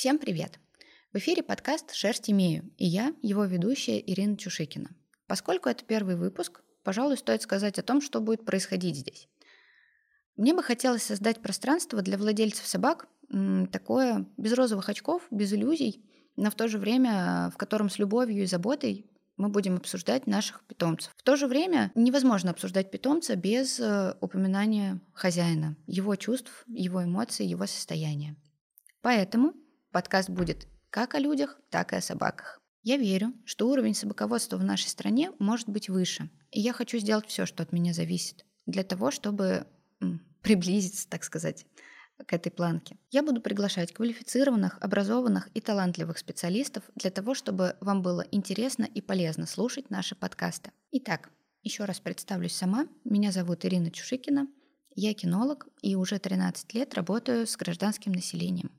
[0.00, 0.58] Всем привет!
[1.12, 4.88] В эфире подкаст «Шерсть имею» и я, его ведущая Ирина Чушикина.
[5.26, 9.28] Поскольку это первый выпуск, пожалуй, стоит сказать о том, что будет происходить здесь.
[10.36, 13.08] Мне бы хотелось создать пространство для владельцев собак,
[13.70, 16.02] такое без розовых очков, без иллюзий,
[16.34, 19.04] но в то же время, в котором с любовью и заботой
[19.36, 21.12] мы будем обсуждать наших питомцев.
[21.14, 27.44] В то же время невозможно обсуждать питомца без э, упоминания хозяина, его чувств, его эмоций,
[27.44, 28.34] его состояния.
[29.02, 29.52] Поэтому
[29.90, 32.60] подкаст будет как о людях, так и о собаках.
[32.82, 37.26] Я верю, что уровень собаководства в нашей стране может быть выше, и я хочу сделать
[37.26, 39.66] все, что от меня зависит, для того, чтобы
[40.42, 41.66] приблизиться, так сказать,
[42.26, 42.96] к этой планке.
[43.10, 49.00] Я буду приглашать квалифицированных, образованных и талантливых специалистов для того, чтобы вам было интересно и
[49.00, 50.70] полезно слушать наши подкасты.
[50.92, 51.30] Итак,
[51.62, 52.86] еще раз представлюсь сама.
[53.04, 54.48] Меня зовут Ирина Чушикина.
[54.94, 58.70] Я кинолог и уже 13 лет работаю с гражданским населением.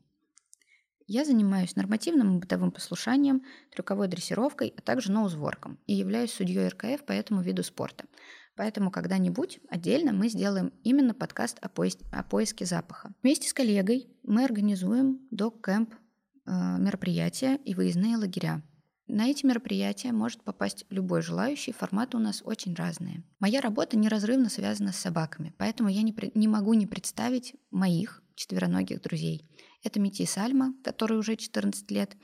[1.14, 3.44] Я занимаюсь нормативным и бытовым послушанием,
[3.76, 8.06] трюковой дрессировкой, а также ноузворком и являюсь судьей РКФ по этому виду спорта–
[8.56, 13.14] Поэтому когда-нибудь отдельно мы сделаем именно подкаст о, поис- о поиске запаха.
[13.24, 18.62] Вместе с коллегой мы организуем док-кэмп э, мероприятия и выездные лагеря.
[19.08, 23.24] На эти мероприятия может попасть любой желающий, форматы у нас очень разные.
[23.40, 29.02] Моя работа неразрывно связана с собаками, поэтому я не, не могу не представить моих четвероногих
[29.02, 29.50] друзей.
[29.84, 32.16] Это Мити Сальма, который уже 14 лет,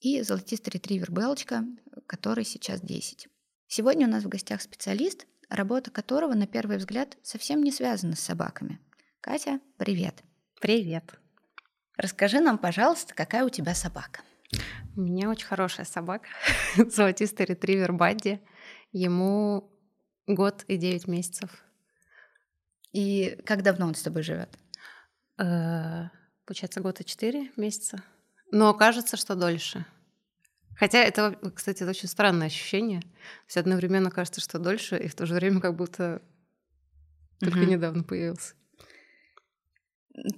[0.00, 1.64] и золотистый ретривер Белочка,
[2.06, 3.28] который сейчас 10.
[3.66, 8.20] Сегодня у нас в гостях специалист, работа которого на первый взгляд совсем не связана с
[8.20, 8.80] собаками.
[9.20, 10.22] Катя, привет.
[10.60, 11.18] Привет.
[11.96, 14.20] Расскажи нам, пожалуйста, какая у тебя собака?
[14.94, 16.28] У меня очень хорошая собака,
[16.76, 18.40] золотистый ретривер Бадди.
[18.92, 19.70] Ему
[20.26, 21.50] год и девять месяцев.
[22.92, 24.50] И как давно он с тобой живет?
[26.46, 28.02] Получается, год и четыре месяца.
[28.52, 29.84] Но кажется, что дольше.
[30.76, 33.00] Хотя это, кстати, это очень странное ощущение.
[33.00, 36.22] То есть одновременно кажется, что дольше, и в то же время как будто
[37.40, 37.70] только угу.
[37.70, 38.54] недавно появился.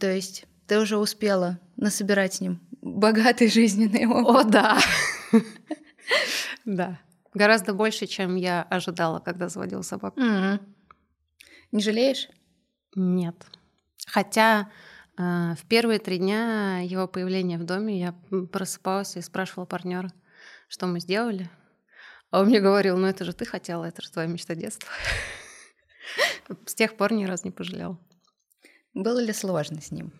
[0.00, 4.46] То есть ты уже успела насобирать с ним богатый жизненный опыт?
[4.46, 4.78] О, да.
[6.64, 7.00] Да.
[7.34, 10.20] Гораздо больше, чем я ожидала, когда заводила собаку.
[10.20, 12.28] Не жалеешь?
[12.94, 13.36] Нет.
[14.06, 14.70] Хотя
[15.18, 18.12] в первые три дня его появления в доме я
[18.52, 20.12] просыпалась и спрашивала партнера,
[20.68, 21.50] что мы сделали.
[22.30, 24.88] А он мне говорил, ну это же ты хотела, это же твоя мечта детства.
[26.66, 27.98] С тех пор ни разу не пожалел.
[28.94, 30.12] Было ли сложно с ним?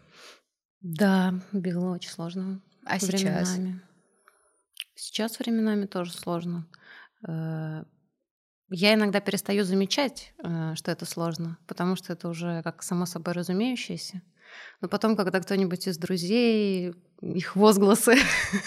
[0.81, 2.63] Да, было очень сложно.
[2.85, 3.53] А сейчас?
[3.53, 3.83] Временами.
[4.95, 6.67] Сейчас временами тоже сложно.
[7.27, 7.85] Э,
[8.71, 13.35] я иногда перестаю замечать, э, что это сложно, потому что это уже как само собой
[13.35, 14.23] разумеющееся.
[14.81, 18.17] Но потом, когда кто-нибудь из друзей, их возгласы,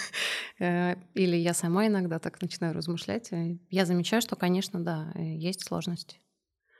[0.58, 5.36] э, или я сама иногда так начинаю размышлять, э, я замечаю, что, конечно, да, э,
[5.36, 6.18] есть сложности.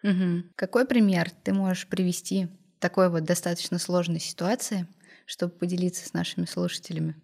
[0.02, 0.50] Угу.
[0.56, 2.48] Какой пример ты можешь привести
[2.78, 4.86] такой вот достаточно сложной ситуации,
[5.26, 7.16] чтобы поделиться с нашими слушателями?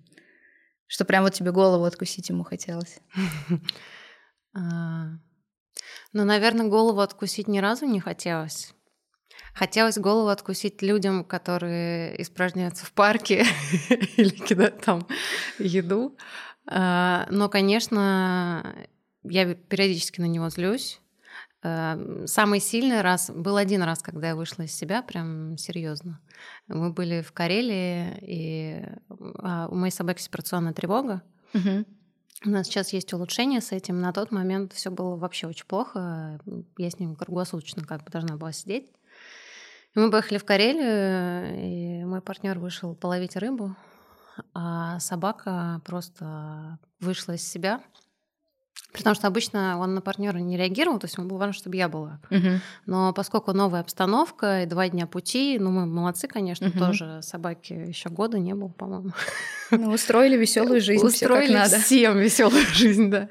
[0.86, 2.98] Что прям вот тебе голову откусить ему хотелось?
[4.54, 5.10] А,
[6.14, 8.74] ну, наверное, голову откусить ни разу не хотелось.
[9.54, 13.44] Хотелось голову откусить людям, которые испражняются в парке
[14.16, 15.06] или кидают там
[15.58, 16.16] еду.
[16.66, 18.74] А, но, конечно,
[19.24, 21.00] я периодически на него злюсь.
[21.62, 26.20] А, самый сильный раз был один раз, когда я вышла из себя, прям серьезно.
[26.68, 28.82] Мы были в Карелии, и
[29.38, 31.22] а, у моей собаки сепарационная тревога.
[31.54, 31.84] Угу.
[32.44, 34.00] У нас сейчас есть улучшение с этим.
[34.00, 36.38] На тот момент все было вообще очень плохо.
[36.76, 38.92] Я с ним круглосуточно как бы должна была сидеть.
[39.94, 43.74] Мы поехали в Карелию, и мой партнер вышел половить рыбу,
[44.54, 47.80] а собака просто вышла из себя.
[48.92, 51.88] Потому что обычно он на партнера не реагировал, то есть ему было важно, чтобы я
[51.88, 52.20] была.
[52.30, 52.60] Угу.
[52.86, 56.78] Но поскольку новая обстановка и два дня пути, ну мы молодцы, конечно, угу.
[56.78, 59.12] тоже собаки еще года не было, по-моему.
[59.70, 61.82] Ну, устроили веселую жизнь, устроили все как надо.
[61.82, 63.28] всем веселую жизнь, да.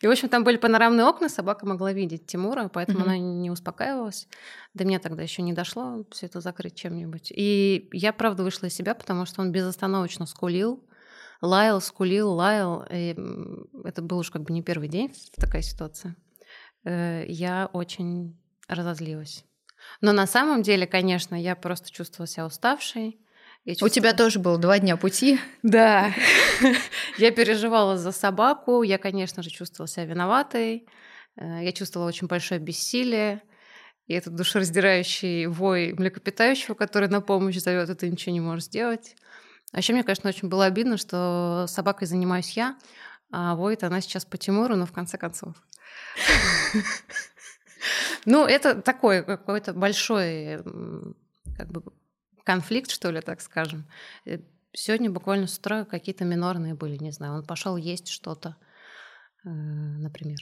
[0.00, 3.06] И в общем там были панорамные окна, собака могла видеть Тимура, поэтому угу.
[3.06, 4.26] она не успокаивалась.
[4.72, 7.30] До меня тогда еще не дошло все это закрыть чем-нибудь.
[7.36, 10.82] И я правда вышла из себя, потому что он безостановочно скулил
[11.40, 12.86] лаял, скулил, лаял.
[12.90, 13.16] И
[13.84, 16.16] это был уж как бы не первый день такая ситуация.
[16.84, 18.38] Э, я очень
[18.68, 19.44] разозлилась.
[20.00, 23.20] Но на самом деле, конечно, я просто чувствовала себя уставшей.
[23.66, 23.90] Чувствовала...
[23.90, 25.38] У тебя тоже было два дня пути.
[25.62, 26.12] Да.
[27.18, 28.82] я переживала за собаку.
[28.82, 30.86] Я, конечно же, чувствовала себя виноватой.
[31.36, 33.42] Э, я чувствовала очень большое бессилие.
[34.06, 39.16] И этот душераздирающий вой млекопитающего, который на помощь зовет, это ничего не может сделать.
[39.76, 42.76] Вообще, мне, конечно, очень было обидно, что собакой занимаюсь я,
[43.30, 45.54] а воет она сейчас по Тимуру, но в конце концов.
[48.24, 50.56] Ну, это такой какой-то большой
[51.56, 51.84] как бы
[52.42, 53.86] конфликт, что ли, так скажем.
[54.24, 54.38] Э,
[54.72, 58.56] сегодня буквально с утра какие-то минорные были, не знаю, он пошел есть что-то,
[59.50, 60.38] например.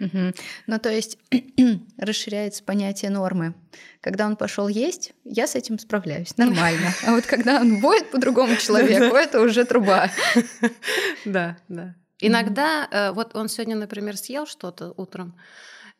[0.00, 0.34] Угу.
[0.66, 1.18] Ну, то есть
[1.98, 3.54] расширяется понятие нормы.
[4.00, 6.92] Когда он пошел есть, я с этим справляюсь, нормально.
[7.06, 10.10] А вот когда он воет по другому человеку, это уже труба.
[11.24, 11.94] Да, да.
[12.20, 15.36] Иногда, э, вот он сегодня, например, съел что-то утром,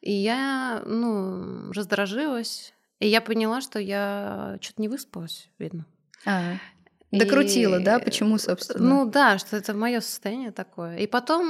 [0.00, 5.87] и я, ну, раздражилась, и я поняла, что я что-то не выспалась, видно.
[6.25, 6.54] А,
[7.10, 7.84] докрутила, и...
[7.84, 7.99] да?
[7.99, 8.87] Почему, собственно?
[8.87, 10.99] Ну да, что это мое состояние такое.
[10.99, 11.46] И потом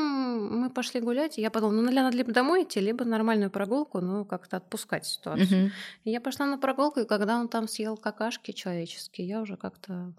[0.60, 4.24] мы пошли гулять, и я подумала, ну, надо либо домой идти, либо нормальную прогулку, ну,
[4.24, 5.66] как-то отпускать ситуацию.
[5.66, 5.72] Угу.
[6.04, 10.12] И я пошла на прогулку, и когда он там съел какашки человеческие, я уже как-то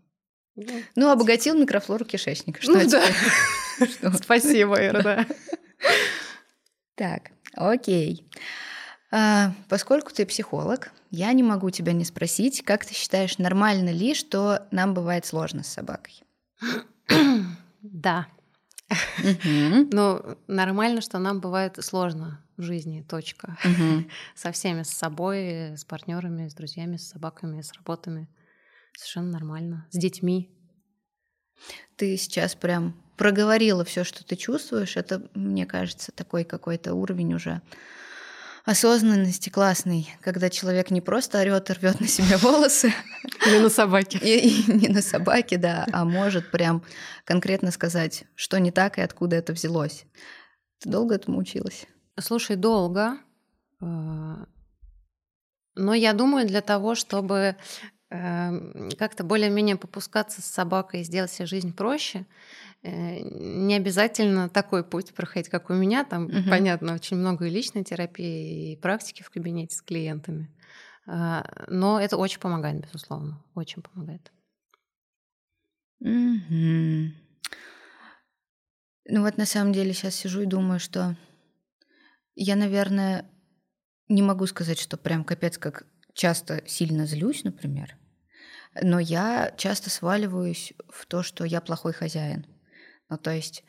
[0.56, 2.62] ну, ну обогатил микрофлору кишечника.
[2.62, 4.14] Что ну, да.
[4.22, 5.28] Спасибо, Ира, да.
[6.96, 8.26] Так, окей.
[9.12, 14.14] А, поскольку ты психолог, я не могу тебя не спросить, как ты считаешь, нормально ли,
[14.14, 16.24] что нам бывает сложно с собакой?
[17.82, 18.28] Да.
[19.44, 23.58] Ну, нормально, что нам бывает сложно в жизни, точка.
[24.36, 28.28] Со всеми, с собой, с партнерами, с друзьями, с собаками, с работами.
[28.98, 29.88] Совершенно нормально.
[29.92, 30.50] С детьми.
[31.96, 34.98] Ты сейчас прям проговорила все, что ты чувствуешь.
[34.98, 37.62] Это, мне кажется, такой какой-то уровень уже
[38.70, 42.94] осознанности классный, когда человек не просто орет и рвет на себе волосы.
[43.48, 44.20] Не на собаке.
[44.22, 46.84] И, и не на собаке, да, а может прям
[47.26, 50.06] конкретно сказать, что не так и откуда это взялось.
[50.80, 51.88] Ты долго этому училась?
[52.20, 53.18] Слушай, долго.
[53.82, 54.46] А,
[55.76, 57.56] но я думаю, для того, чтобы
[58.12, 64.84] эм, как-то более-менее попускаться с собакой и сделать себе жизнь проще, Э, не обязательно такой
[64.84, 66.04] путь проходить, как у меня.
[66.04, 66.50] Там, угу.
[66.50, 70.50] понятно, очень много и личной терапии, и практики в кабинете с клиентами.
[71.06, 73.44] А, но это очень помогает, безусловно.
[73.56, 74.32] Очень помогает.
[76.00, 77.14] Угу.
[79.12, 81.18] Ну вот на самом деле сейчас сижу и думаю, что
[82.36, 83.30] я, наверное,
[84.08, 87.98] не могу сказать, что прям капец как часто сильно злюсь, например,
[88.82, 92.46] но я часто сваливаюсь в то, что я плохой хозяин.
[93.10, 93.64] Ну, то есть,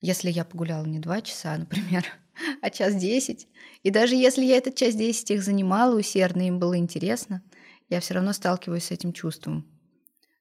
[0.00, 2.04] если я погуляла не два часа, например,
[2.62, 3.48] а час десять,
[3.82, 7.42] и даже если я этот час десять их занимала усердно, им было интересно,
[7.88, 9.66] я все равно сталкиваюсь с этим чувством.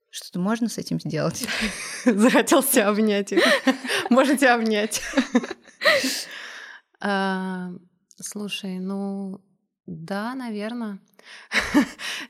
[0.10, 1.48] Что-то можно с этим сделать?
[2.06, 3.44] Захотелся обнять их.
[4.10, 5.01] Можете обнять.
[7.00, 7.72] А,
[8.22, 9.42] слушай, ну
[9.88, 11.00] да, наверное.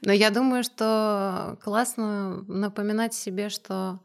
[0.02, 4.00] Но я думаю, что классно напоминать себе, что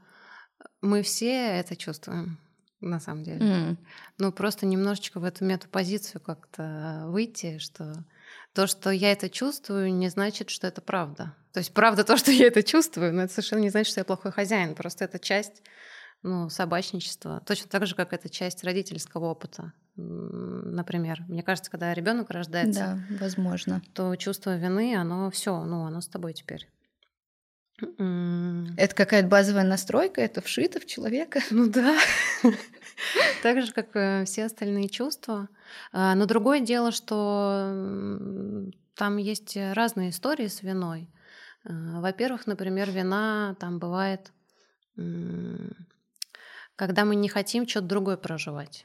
[0.80, 2.38] мы все это чувствуем,
[2.80, 3.40] на самом деле.
[3.40, 3.76] Mm.
[4.18, 8.04] Ну, просто немножечко в эту метапозицию как-то выйти, что
[8.52, 11.34] то, что я это чувствую, не значит, что это правда.
[11.52, 14.04] То есть правда то, что я это чувствую, но это совершенно не значит, что я
[14.04, 14.74] плохой хозяин.
[14.74, 15.62] Просто это часть
[16.22, 17.42] ну, собачничества.
[17.46, 19.72] Точно так же, как это часть родительского опыта.
[19.96, 26.00] Например, мне кажется, когда ребенок рождается, да, возможно, то чувство вины, оно все, ну, оно
[26.00, 26.68] с тобой теперь.
[27.80, 31.40] Это какая-то базовая настройка, это вшито в человека.
[31.50, 31.98] Ну да.
[33.42, 35.48] Так же, как и все остальные чувства.
[35.92, 37.72] А, но другое дело, что
[38.96, 41.08] там есть разные истории с виной.
[41.64, 44.32] А, во-первых, например, вина там бывает,
[46.74, 48.84] когда мы не хотим что-то другое проживать.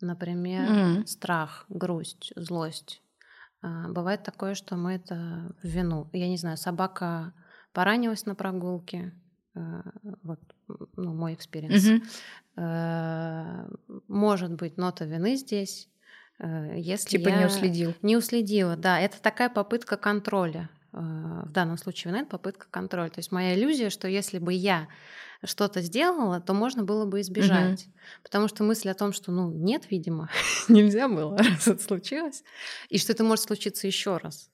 [0.00, 1.06] Например, mm.
[1.06, 3.00] страх, грусть, злость.
[3.62, 6.10] А, бывает такое, что мы это в вину.
[6.12, 7.32] Я не знаю, собака
[7.72, 9.12] поранилась на прогулке,
[9.54, 9.82] э,
[10.22, 10.40] вот
[10.96, 12.02] ну, мой experience.
[12.56, 14.02] Угу.
[14.08, 15.88] Может быть, нота вины здесь.
[16.38, 17.94] Э, если типа я не уследил.
[18.02, 19.00] Не уследила, да.
[19.00, 20.68] Это такая попытка контроля.
[20.92, 23.08] В данном случае вина— это попытка контроля.
[23.08, 24.88] То есть моя иллюзия, что если бы я
[25.44, 27.84] что-то сделала, то можно было бы избежать.
[27.84, 27.92] Угу.
[28.22, 30.28] Потому что мысль о том, что, ну, нет, видимо,
[30.68, 32.44] нельзя было, раз это случилось,
[32.88, 34.50] и что это может случиться еще раз.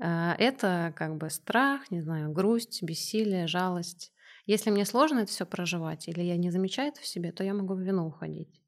[0.00, 4.12] Э, это как бы страх, не знаю, грусть, бессилие, жалость.
[4.46, 7.54] Если мне сложно это все проживать, или я не замечаю это в себе, то я
[7.54, 8.60] могу в вину уходить.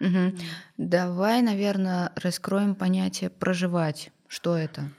[0.00, 0.36] Угу.
[0.76, 4.12] Давай, наверное, раскроем понятие проживать.
[4.28, 4.90] Что это?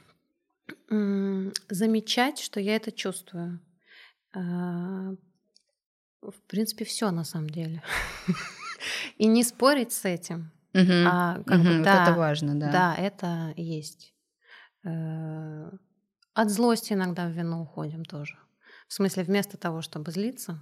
[1.70, 3.60] Замечать, что я это чувствую.
[4.34, 4.40] Э,
[6.22, 7.84] в принципе, все на самом деле.
[9.18, 10.52] И не спорить с этим.
[10.74, 11.06] Угу.
[11.08, 12.72] А как угу, бы, да, вот это важно, да.
[12.72, 14.15] Да, это есть.
[14.86, 15.72] Э,
[16.34, 18.38] от злости иногда в вину уходим тоже.
[18.88, 20.62] В смысле, вместо того, чтобы злиться,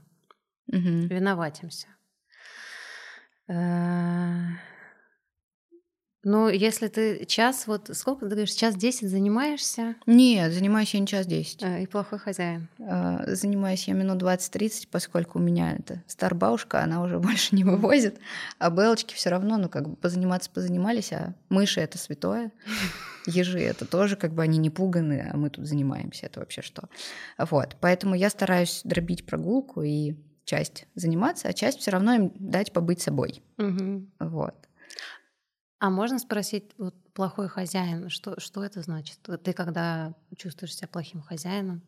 [0.68, 1.08] Мгм.
[1.08, 1.88] виноватимся.
[3.48, 4.48] Э,
[6.26, 11.08] Ну, если ты час, вот сколько ты говоришь, час десять занимаешься, Нет, занимаюсь я не
[11.08, 11.62] час десять.
[11.62, 12.70] э, и плохой хозяин.
[13.28, 18.20] Занимаюсь я минут 20-30, поскольку у меня это старбаушка, она уже больше не вывозит.
[18.58, 22.52] А белочки все равно, ну, как бы позаниматься позанимались, а мыши это святое.
[23.26, 26.90] Ежи это тоже, как бы они не пуганы, а мы тут занимаемся, это вообще что.
[27.38, 30.16] Вот, поэтому я стараюсь дробить прогулку и
[30.46, 33.42] часть заниматься, а часть все равно им дать побыть собой.
[33.58, 34.12] Мгм.
[34.20, 34.56] Вот.
[35.80, 39.20] А можно спросить, вот плохой хозяин, что, что это значит?
[39.44, 41.82] Ты когда чувствуешь себя плохим хозяином,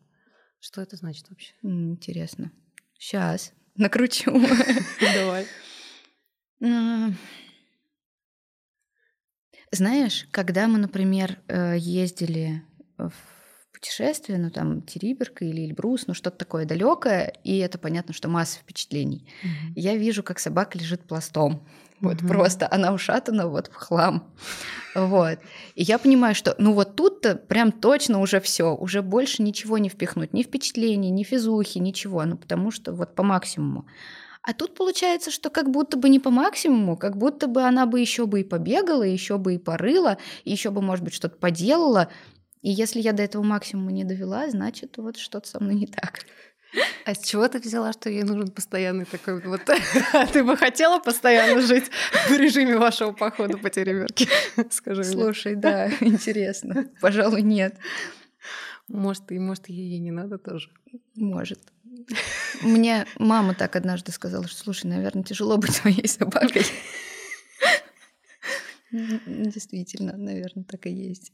[0.60, 1.54] что это значит вообще?
[1.62, 2.52] Интересно.
[2.98, 4.32] Сейчас накручу.
[5.14, 5.46] Давай.
[9.76, 12.62] Знаешь, когда мы, например, э, ездили
[12.96, 13.12] в
[13.74, 18.58] путешествие, ну там Териберка или Эльбрус, ну что-то такое далекое, и это понятно, что масса
[18.58, 19.28] впечатлений.
[19.74, 21.66] Я вижу, как собака лежит пластом.
[22.00, 22.28] Вот Мгм.
[22.28, 24.34] просто она ушатана вот в хлам.
[24.94, 25.38] Вот.
[25.74, 29.90] И я понимаю, что ну вот тут-то прям точно уже все, уже больше ничего не
[29.90, 33.86] впихнуть, ни впечатлений, ни физухи, ничего, ну потому что вот по максимуму.
[34.46, 37.98] А тут получается, что как будто бы не по максимуму, как будто бы она бы
[37.98, 42.08] еще бы и побегала, еще бы и порыла, еще бы, может быть, что-то поделала.
[42.62, 46.20] И если я до этого максимума не довела, значит, вот что-то со мной не так.
[47.04, 49.62] А с чего ты взяла, что ей нужен постоянный такой вот...
[50.32, 51.90] Ты бы хотела постоянно жить
[52.28, 54.28] в режиме вашего похода по Тереберке?
[54.70, 55.10] Скажи мне.
[55.12, 56.86] Слушай, да, интересно.
[57.00, 57.76] Пожалуй, нет.
[58.88, 60.70] Может, и может, ей не надо тоже.
[61.16, 61.60] Может.
[62.62, 66.62] Мне мама так однажды сказала, что, слушай, наверное, тяжело быть твоей собакой.
[68.90, 71.32] Действительно, наверное, так и есть.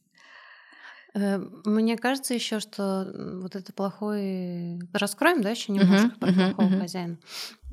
[1.14, 4.80] Э, Мне кажется еще, что вот это плохой...
[4.92, 6.80] Раскроем, да, еще немножко Мгм, про плохого мгм.
[6.80, 7.18] хозяина.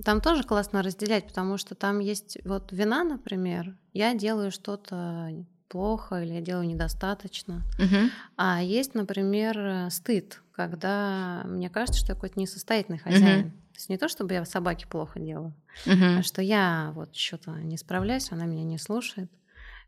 [0.03, 3.77] Там тоже классно разделять, потому что там есть вот вина, например.
[3.93, 5.29] Я делаю что-то
[5.70, 7.62] плохо или я делаю недостаточно.
[7.78, 8.12] Мгм.
[8.36, 13.52] А есть, например, э, стыд, когда мне кажется, что я какой-то несостоятельный хозяин.
[13.52, 15.54] То есть не то, чтобы я собаке плохо делаю,
[15.86, 16.18] Мгм.
[16.18, 19.32] а что я вот что-то не справляюсь, она меня не слушает.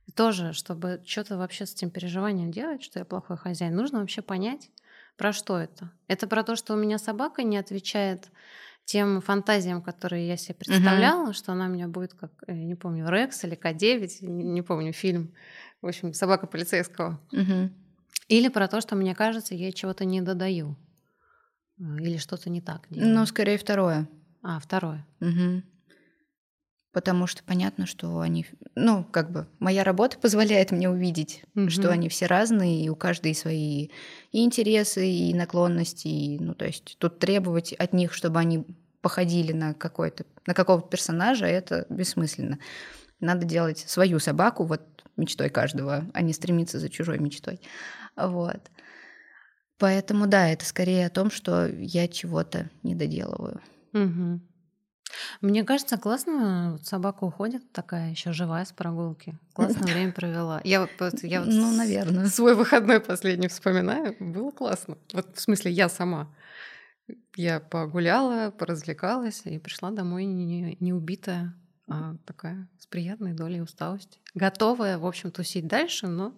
[0.07, 4.21] И тоже, чтобы что-то вообще с этим переживанием делать, что я плохой хозяин, нужно вообще
[4.21, 4.69] понять,
[5.17, 5.91] про что это.
[6.07, 8.29] Это про то, что у меня собака не отвечает
[8.85, 13.09] тем фантазиям, которые я себе представляла, что она у меня будет как, э, не помню,
[13.09, 15.33] Рекс или К9, не, не помню, фильм.
[15.81, 17.19] В общем, собака полицейского.
[17.31, 17.73] Мгм.
[18.27, 20.77] Или про то, что мне кажется, я чего-то не додаю.
[21.79, 23.13] э, Или что-то не так делаю.
[23.15, 24.07] Ну, скорее второе.
[24.43, 25.05] А, второе.
[25.19, 25.63] Мгм.
[26.91, 28.45] Потому что понятно, что они...
[28.75, 31.91] Ну, как бы, моя работа позволяет мне увидеть, что Мгм.
[31.91, 33.89] они все разные, и у каждой свои
[34.31, 36.07] и интересы, и наклонности.
[36.07, 38.65] и, ну, то есть тут требовать от них, чтобы они
[39.01, 42.59] походили на какой-то на какого-то персонажа, это бессмысленно.
[43.19, 44.81] Надо делать свою собаку вот
[45.17, 47.61] мечтой каждого, а не стремиться за чужой мечтой.
[48.15, 48.69] Вот.
[49.77, 53.61] Поэтому да, это скорее о том, что я чего-то не доделываю.
[53.93, 54.41] Мгм.
[55.41, 59.37] Мне кажется, классно, вот собака уходит такая еще живая с прогулки.
[59.53, 60.61] Классно время провела.
[60.63, 60.89] Я вот,
[61.23, 62.27] я вот Ну, наверное.
[62.27, 64.15] свой выходной последний вспоминаю.
[64.19, 64.97] Было классно.
[65.13, 66.33] Вот в смысле, я сама.
[67.35, 71.53] Я погуляла, поразвлекалась и пришла домой не, не убитая,
[71.89, 74.19] а такая с приятной долей усталости.
[74.33, 76.33] Готовая, в общем, тусить дальше, но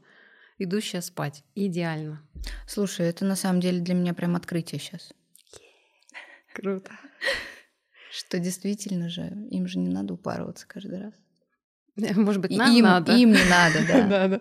[0.58, 1.44] идущая спать.
[1.56, 2.22] Идеально.
[2.68, 5.14] Слушай, это на самом деле для меня прям открытие сейчас.
[6.54, 6.92] Круто.
[8.16, 11.14] Что действительно же, им же не надо упарываться каждый раз.
[12.16, 13.18] Может быть, нам им, надо.
[13.18, 14.08] им не надо, да.
[14.08, 14.40] Да, да.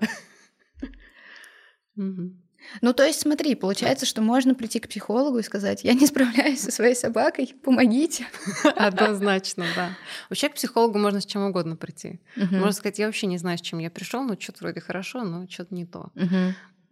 [2.83, 6.61] Ну, то есть, смотри, получается, что можно прийти к психологу и сказать, я не справляюсь
[6.61, 8.26] со своей собакой, помогите.
[8.76, 9.97] Однозначно, да.
[10.29, 12.21] Вообще к психологу можно с чем угодно прийти.
[12.37, 12.59] Мгм.
[12.59, 15.49] Можно сказать, я вообще не знаю, с чем я пришел, но что-то вроде хорошо, но
[15.49, 16.12] что-то не то.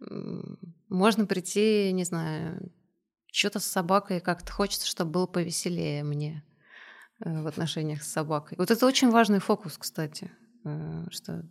[0.01, 0.57] М,
[0.89, 2.71] Можно прийти, не знаю,
[3.31, 6.43] что-то с собакой как-то хочется, чтобы было повеселее мне
[7.23, 8.55] в отношениях с собакой.
[8.57, 10.31] Вот это очень важный фокус, кстати,
[10.65, 11.43] э, что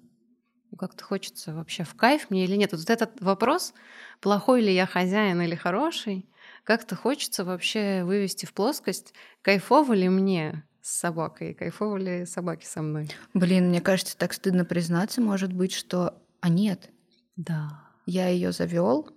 [0.79, 2.73] как-то хочется вообще в кайф мне или нет.
[2.73, 3.75] Вот этот вопрос,
[4.21, 6.29] плохой ли я хозяин или хороший,
[6.65, 9.13] как-то хочется вообще вывести в плоскость,
[9.43, 13.11] кайфово ли мне с собакой, кайфово ли собаке со мной.
[13.35, 16.15] Блин, мне кажется, так стыдно признаться, может быть, что...
[16.41, 16.91] А нет,
[17.37, 17.83] Да.
[18.07, 19.11] я ее завел,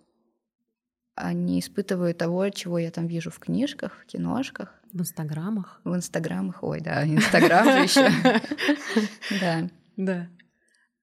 [1.15, 5.81] а не испытываю того, чего я там вижу в книжках, в киношках, В инстаграмах.
[5.83, 6.63] в инстаграмах.
[6.63, 8.09] Ой, да, инстаграм же еще.
[9.39, 9.69] Да.
[9.97, 10.27] Да.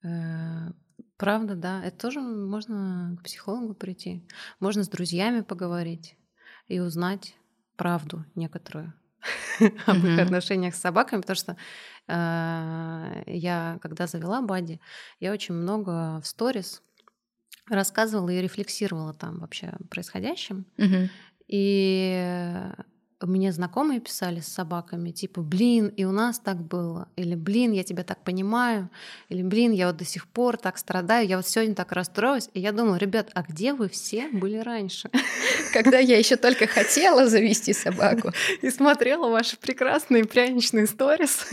[0.02, 0.72] Э,
[1.16, 1.84] Правда, да.
[1.84, 4.26] Это тоже можно к психологу прийти.
[4.58, 6.16] Можно с друзьями поговорить
[6.66, 7.36] и узнать
[7.76, 8.94] правду некоторую.
[9.86, 11.56] об их отношениях с собаками, потому что
[12.08, 14.80] э, я, когда завела Бади,
[15.20, 16.82] я очень много в сторис
[17.70, 20.66] рассказывала и рефлексировала там вообще происходящем.
[21.46, 22.70] И
[23.26, 27.84] мне знакомые писали с собаками, типа, блин, и у нас так было, или блин, я
[27.84, 28.88] тебя так понимаю,
[29.28, 32.48] или блин, я вот до сих пор так страдаю, я вот сегодня так расстроилась.
[32.54, 35.10] И я думала, ребят, а где вы все были раньше?
[35.72, 38.32] Когда я еще только хотела завести собаку.
[38.62, 41.46] И смотрела ваши прекрасные пряничные сторис.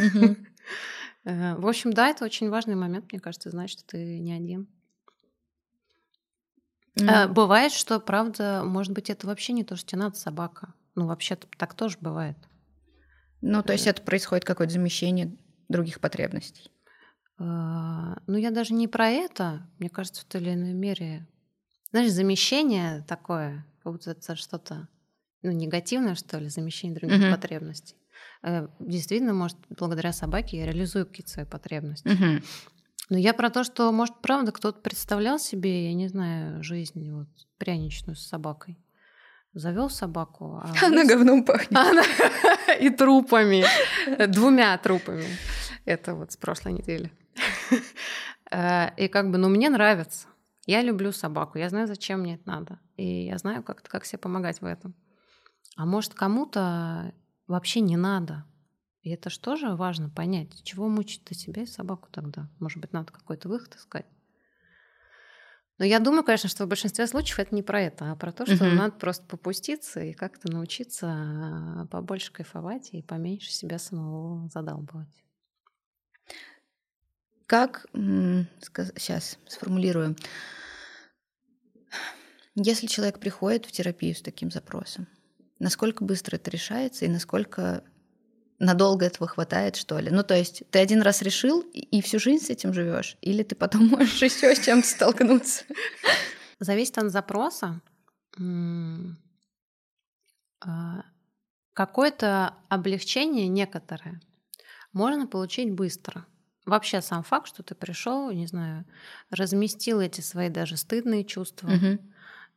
[1.25, 4.67] Э, в общем, да, это очень важный момент, мне кажется, знать, что ты не один.
[6.97, 7.27] Mm.
[7.29, 10.73] Бывает, что, правда, может быть, это вообще не то, что тебе надо собака.
[10.95, 12.37] Ну, вообще так тоже бывает.
[13.41, 13.91] Ну, то есть э.
[13.91, 15.37] это происходит какое-то замещение
[15.69, 16.71] других потребностей.
[17.39, 19.69] А, ну, я даже не про это.
[19.79, 21.27] Мне кажется, в той или иной мере.
[21.91, 24.87] Знаешь, замещение такое, как будто это что-то
[25.43, 27.31] ну, негативное, что ли, замещение других uh-huh.
[27.31, 27.95] потребностей.
[28.43, 32.07] Э, действительно, может, благодаря собаке я реализую какие-то свои потребности.
[32.07, 32.43] Uh-huh.
[33.09, 37.27] Но я про то, что, может, правда, кто-то представлял себе, я не знаю, жизнь вот
[37.57, 38.77] пряничную с собакой
[39.53, 40.61] завел собаку.
[40.63, 41.09] А Она есть...
[41.09, 41.77] говном пахнет.
[41.77, 42.03] Она...
[42.79, 43.65] И трупами.
[44.27, 45.25] Двумя трупами.
[45.85, 47.11] Это вот с прошлой недели.
[48.51, 50.27] Э, и как бы, ну, мне нравится.
[50.65, 51.57] Я люблю собаку.
[51.57, 52.79] Я знаю, зачем мне это надо.
[52.97, 54.95] И я знаю, как, как себе помогать в этом.
[55.75, 57.13] А может, кому-то
[57.47, 58.45] вообще не надо.
[59.07, 62.49] И это же тоже важно понять, чего мучить ты себя и собаку тогда.
[62.59, 64.05] Может быть, надо какой-то выход искать.
[65.77, 68.45] Но я думаю, конечно, что в большинстве случаев это не про это, а про то,
[68.45, 68.75] что угу.
[68.75, 75.23] надо просто попуститься и как-то научиться а, побольше кайфовать и поменьше себя самого задалбывать.
[77.45, 80.17] Как сейчас сформулирую.
[82.55, 85.07] Если человек приходит в терапию с таким запросом,
[85.59, 87.85] насколько быстро это решается и насколько
[88.59, 90.09] надолго этого хватает, что ли?
[90.09, 93.55] Ну, то есть ты один раз решил и всю жизнь с этим живешь, или ты
[93.55, 95.63] потом можешь еще с чем-то столкнуться?
[96.59, 97.81] Зависит от запроса.
[100.59, 101.03] А,
[101.73, 104.19] какое-то облегчение некоторое
[104.93, 106.25] можно получить быстро.
[106.65, 108.85] Вообще сам факт, что ты пришел, не знаю,
[109.29, 111.99] разместил эти свои даже стыдные чувства, угу.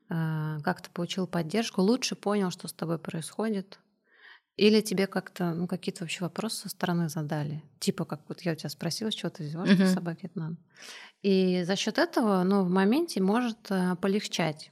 [0.08, 3.78] как-то получил поддержку, лучше понял, что с тобой происходит,
[4.60, 7.62] или тебе как-то ну, какие-то вообще вопросы со стороны задали?
[7.78, 10.56] Типа, как вот я у тебя спросила, что ты взяла, что собаке это надо.
[11.22, 14.70] И за счет этого, ну, в моменте может э, полегчать.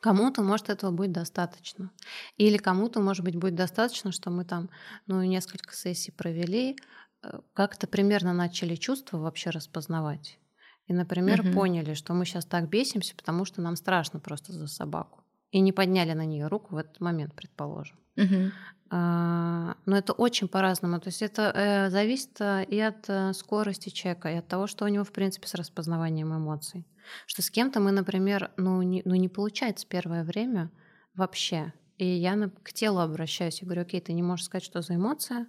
[0.00, 1.92] Кому-то, может, этого будет достаточно.
[2.38, 4.68] Или кому-то, может быть, будет достаточно, что мы там,
[5.06, 6.76] ну, несколько сессий провели,
[7.22, 10.40] э, как-то примерно начали чувства вообще распознавать.
[10.88, 11.52] И, например, угу.
[11.52, 15.22] поняли, что мы сейчас так бесимся, потому что нам страшно просто за собаку.
[15.50, 17.96] И не подняли на нее руку в этот момент, предположим.
[18.16, 18.52] Угу.
[18.88, 21.00] А, но это очень по-разному.
[21.00, 24.84] То есть это э, зависит э, и от э, скорости человека, и от того, что
[24.84, 26.86] у него, в принципе, с распознаванием эмоций.
[27.26, 30.70] Что с кем-то мы, например, ну не, ну, не получается первое время
[31.14, 31.72] вообще.
[31.98, 33.60] И я на, к телу обращаюсь.
[33.60, 35.46] Я говорю, окей, ты не можешь сказать, что за эмоция.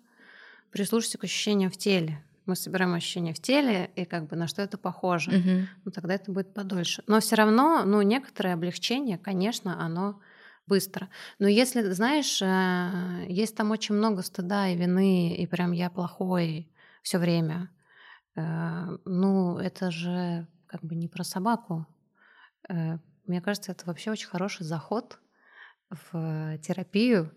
[0.71, 2.23] Прислушайся к ощущениям в теле.
[2.47, 5.31] Мы собираем ощущения в теле, и как бы на что это похоже.
[5.31, 5.67] Угу.
[5.85, 7.03] Ну, тогда это будет подольше.
[7.05, 10.19] Но все равно, ну, некоторое облегчение, конечно, оно
[10.67, 11.09] быстро.
[11.39, 16.69] Но если, знаешь, э, есть там очень много стыда и вины, и прям я плохой
[17.01, 17.69] все время,
[18.35, 21.87] э, ну, это же как бы не про собаку.
[22.69, 25.19] Э, мне кажется, это вообще очень хороший заход
[25.89, 27.31] в терапию,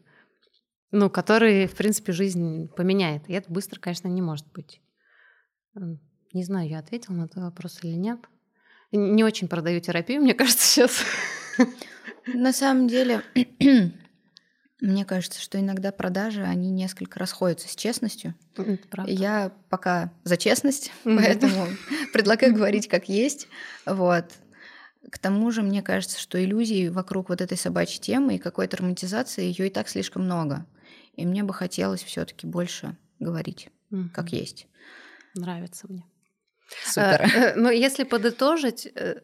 [0.91, 3.29] ну, который, в принципе, жизнь поменяет.
[3.29, 4.83] И это быстро, конечно, не может быть.
[5.75, 8.21] Не знаю, я ответила на этот вопрос или нет.
[8.93, 11.05] Не очень продаю терапию, мне кажется, сейчас.
[12.27, 13.23] На самом деле,
[14.81, 18.35] мне кажется, что иногда продажи, они несколько расходятся с честностью.
[19.07, 21.67] Я пока за честность, поэтому
[22.13, 23.49] предлагаю говорить как есть.
[23.87, 24.27] Вот.
[25.11, 29.45] К тому же, мне кажется, что иллюзий вокруг вот этой собачьей темы и какой-то романтизации
[29.45, 30.67] ее и так слишком много.
[31.15, 33.71] И мне бы хотелось все-таки больше говорить,
[34.13, 34.69] как есть.
[35.35, 36.07] Нравится мне.
[36.85, 37.55] Супер.
[37.57, 39.21] Но если подытожить, э,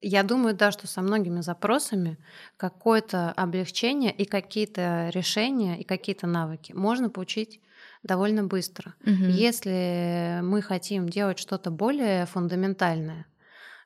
[0.00, 2.18] я думаю, да, что со многими запросами
[2.56, 7.60] какое-то облегчение и какие-то решения и какие-то навыки можно получить
[8.02, 8.94] довольно быстро.
[9.02, 9.10] Угу.
[9.10, 13.26] Если мы хотим делать что-то более фундаментальное,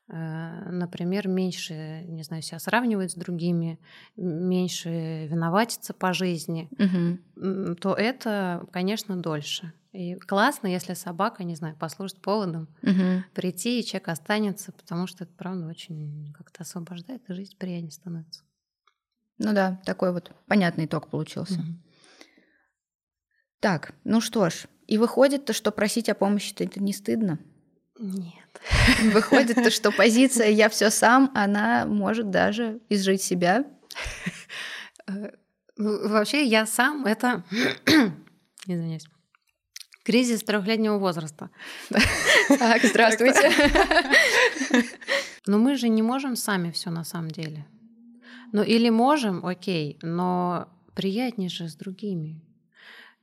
[0.07, 3.79] например, меньше, не знаю, себя сравнивать с другими,
[4.15, 7.75] меньше виноватиться по жизни, угу.
[7.75, 9.73] то это, конечно, дольше.
[9.93, 13.23] И классно, если собака, не знаю, послужит поводом угу.
[13.35, 18.41] прийти, и человек останется, потому что это, правда, очень как-то освобождает, и жизнь приятнее становится.
[19.37, 21.59] Ну да, такой вот понятный итог получился.
[21.59, 21.67] Угу.
[23.59, 27.37] Так, ну что ж, и выходит-то, что просить о помощи это не стыдно.
[27.99, 28.61] Нет.
[29.13, 33.63] Выходит-то, что позиция «я все сам», она может даже изжить себя.
[35.05, 35.31] Э,
[35.77, 37.43] ну, вообще, я сам— это...
[38.65, 39.05] Извиняюсь.
[40.03, 41.49] Кризис трехлетнего возраста.
[42.59, 43.51] Так, здравствуйте.
[45.47, 47.65] Но мы же не можем сами все на самом деле.
[48.51, 52.41] Ну или можем, окей, но приятнее же с другими.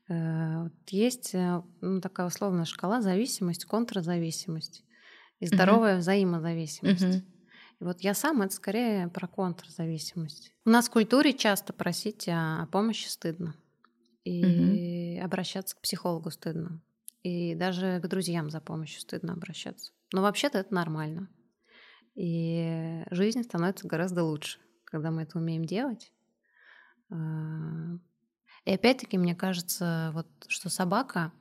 [0.09, 4.83] Э, есть э, ну, такая условная шкала зависимость, контрзависимость
[5.39, 6.01] и здоровая угу.
[6.01, 7.03] взаимозависимость.
[7.03, 7.23] Угу.
[7.81, 10.53] И вот я сам это скорее про контрзависимость.
[10.65, 13.55] У нас в культуре часто просить о помощи стыдно.
[14.25, 14.75] И угу.
[15.21, 16.81] Обращаться к психологу стыдно.
[17.23, 19.93] И даже к друзьям за помощью стыдно обращаться.
[20.13, 21.29] Но вообще-то это нормально.
[22.15, 26.13] И жизнь становится гораздо лучше, когда мы это умеем делать.
[27.11, 27.99] А,
[28.65, 31.33] и опять-таки, мне кажется, вот, что собака,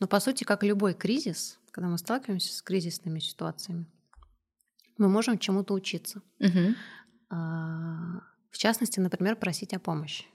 [0.00, 3.86] ну, по сути, как любой кризис, когда мы сталкиваемся с кризисными ситуациями,
[4.98, 6.22] мы можем чему-то учиться.
[6.38, 6.74] Угу.
[8.50, 10.26] В частности, например, просить о помощи.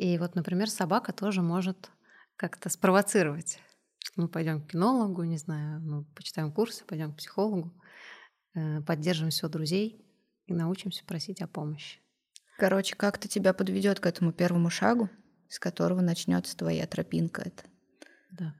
[0.00, 1.90] И вот, например, собака тоже может
[2.36, 3.58] как-то спровоцировать.
[4.16, 7.70] Мы пойдем к кинологу, не знаю, мы почитаем курсы, пойдем к психологу,
[8.54, 10.02] э, поддержим все друзей
[10.46, 12.00] и научимся просить о помощи.
[12.56, 15.10] Короче, как-то тебя подведет к этому первому шагу,
[15.50, 17.42] с которого начнется твоя тропинка.
[17.42, 17.64] Это.
[18.30, 18.54] Да.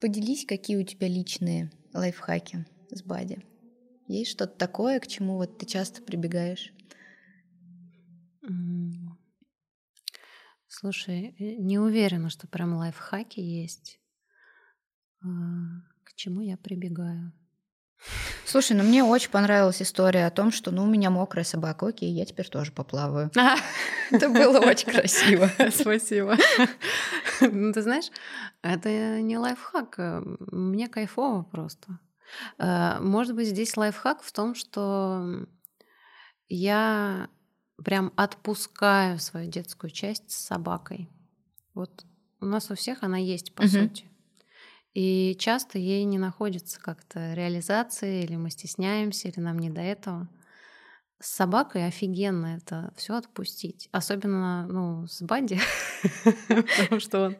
[0.00, 3.44] Поделись, какие у тебя личные лайфхаки с Бади.
[4.08, 6.72] Есть что-то такое, к чему вот ты часто прибегаешь?
[10.68, 14.00] Слушай, э, не уверена, что прям лайфхаки есть.
[15.22, 15.26] А,
[16.04, 17.32] к чему я прибегаю?
[18.44, 22.10] Слушай, ну мне очень понравилась история о том, что ну у меня мокрая собака, окей,
[22.10, 23.30] я теперь тоже поплаваю.
[24.10, 25.50] Это было очень красиво.
[25.70, 26.36] Спасибо.
[27.40, 28.10] Ну ты знаешь,
[28.62, 31.98] это не лайфхак, э, мне кайфово просто.
[32.58, 35.46] Э, может быть, здесь лайфхак в том, что
[36.48, 37.28] я
[37.82, 41.08] прям отпускаю свою детскую часть с собакой.
[41.74, 42.04] Вот
[42.40, 44.06] у нас у всех она есть, по сути.
[44.94, 50.28] И часто ей не находится как-то реализации, или мы стесняемся, или нам не до этого.
[51.18, 53.88] С собакой офигенно это все отпустить.
[53.92, 55.58] Особенно ну, с Бадди,
[56.78, 57.36] потому что он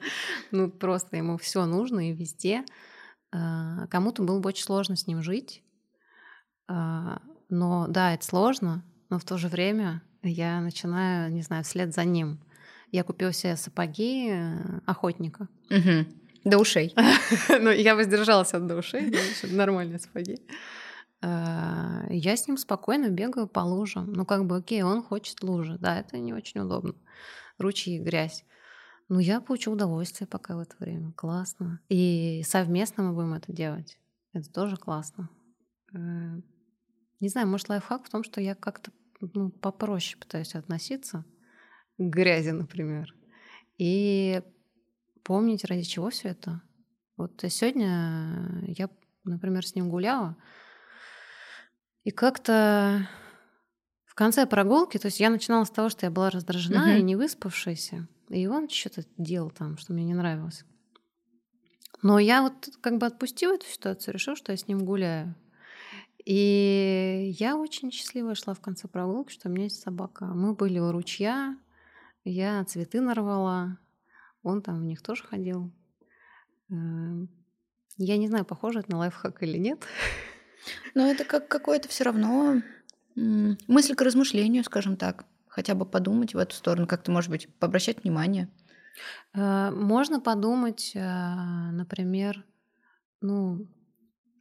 [0.50, 2.64] ну, просто ему все нужно и везде.
[3.32, 5.62] А, кому-то было бы очень сложно с ним жить.
[6.68, 11.94] А, но да, это сложно, но в то же время я начинаю, не знаю, вслед
[11.94, 12.38] за ним.
[12.90, 15.48] Я купила себе сапоги э, охотника.
[16.44, 16.94] До ушей.
[17.48, 20.38] Ну, я воздержалась от до ушей, нормальные сапоги.
[21.22, 24.12] А, я с ним спокойно бегаю по лужам.
[24.12, 25.78] Ну, как бы, окей, он хочет лужи.
[25.78, 26.94] Да, это не очень удобно.
[27.58, 28.44] Ручьи, грязь.
[29.08, 31.12] Ну, я получу удовольствие пока в это время.
[31.12, 31.80] Классно.
[31.88, 33.98] И совместно мы будем это делать.
[34.32, 35.28] Это тоже классно.
[35.94, 36.40] Э,
[37.20, 38.90] не знаю, может, лайфхак в том, что я как-то
[39.34, 41.24] ну, попроще пытаюсь относиться
[41.98, 43.14] к грязи, например.
[43.78, 44.42] И
[45.22, 46.62] помнить, ради чего все это.
[47.16, 48.88] Вот сегодня я,
[49.24, 50.36] например, с ним гуляла,
[52.04, 53.08] и как-то
[54.04, 56.98] в конце прогулки, то есть я начинала с того, что я была раздражена угу.
[56.98, 60.64] и не выспавшаяся, и он что-то делал там, что мне не нравилось.
[62.02, 65.36] Но я вот как бы отпустила эту ситуацию, решила, что я с ним гуляю.
[66.24, 70.26] И я очень счастливая шла в конце прогулки, что у меня есть собака.
[70.26, 71.56] Мы были у ручья,
[72.24, 73.78] я цветы нарвала,
[74.42, 75.72] он там в них тоже ходил.
[76.70, 77.28] Эм,
[77.96, 79.84] я не знаю, похоже это на лайфхак или нет.
[80.94, 82.62] Но это как какое-то все равно
[83.14, 85.24] мысль к размышлению, скажем так.
[85.48, 88.48] Хотя бы подумать в эту сторону, как-то, может быть, пообращать внимание.
[89.34, 91.00] Э, можно подумать, э,
[91.72, 92.44] например,
[93.20, 93.66] ну,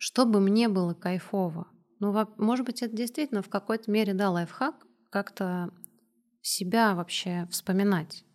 [0.01, 1.67] чтобы мне было кайфово.
[1.99, 4.73] Ну, может быть, это действительно в какой-то мере, да, лайфхак,
[5.11, 5.69] как-то
[6.41, 8.25] себя вообще вспоминать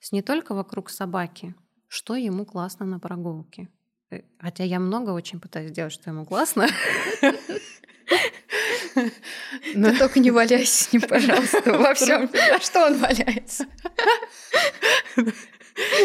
[0.00, 1.56] с не только вокруг собаки,
[1.88, 3.68] что ему классно на прогулке.
[4.12, 6.68] Э, хотя я много очень пытаюсь сделать, что ему классно.
[9.74, 12.30] Но только не валяйся с ним, пожалуйста, во всем.
[12.52, 13.66] А что он валяется?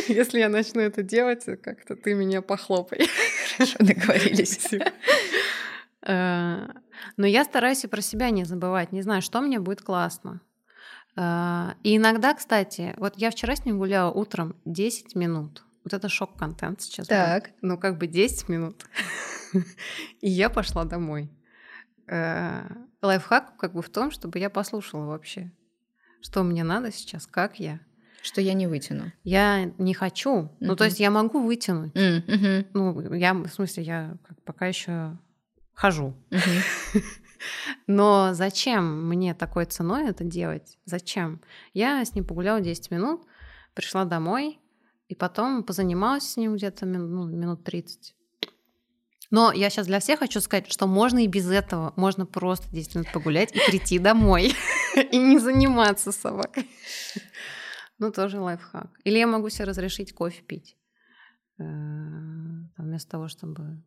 [0.07, 3.07] Если я начну это делать, как-то ты меня похлопай.
[3.57, 4.69] Хорошо, договорились.
[6.05, 6.67] Э,
[7.17, 8.91] но я стараюсь и про себя не забывать.
[8.91, 10.41] Не знаю, что мне будет классно.
[11.15, 15.63] А, и иногда, кстати, вот я вчера с ним гуляла утром 10 минут.
[15.83, 17.07] Вот это шок-контент сейчас.
[17.07, 17.51] Так.
[17.61, 18.85] Ну, как бы 10 минут.
[20.21, 21.31] И я пошла домой.
[22.07, 22.67] Э,
[23.01, 25.51] лайфхак как бы в том, чтобы я послушала вообще,
[26.21, 27.79] что мне надо сейчас, как я.
[28.21, 29.11] Что я не вытяну.
[29.23, 30.49] Я не хочу.
[30.59, 31.93] Ну, то есть я могу вытянуть.
[31.95, 35.17] Мгм, Ну, я, в смысле, я пока еще
[35.73, 36.13] хожу.
[36.31, 36.61] мгм.
[37.87, 40.77] Но зачем мне такой ценой это делать?
[40.85, 41.39] Зачем?
[41.73, 43.21] Я с ним погуляла 10 минут,
[43.75, 44.59] пришла домой,
[45.07, 48.15] и потом позанималась с ним где-то мин- ну, минут 30.
[49.29, 51.93] Но я сейчас для всех хочу сказать, что можно и без этого.
[51.95, 54.53] Можно просто 10 минут погулять и прийти домой.
[55.11, 56.67] И не заниматься собакой.
[57.99, 58.89] Ну, тоже лайфхак.
[59.03, 60.77] Или я могу себе разрешить кофе пить.
[61.59, 61.63] Э,
[62.77, 63.83] Вместо того, чтобы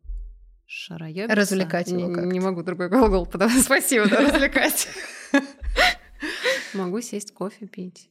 [0.65, 1.35] шароёбиться.
[1.35, 2.29] Развлекать его Не- как-то.
[2.29, 3.61] Не могу другой глагол подавать.
[3.63, 4.87] Спасибо, да, развлекать.
[6.73, 8.09] Могу сесть кофе пить.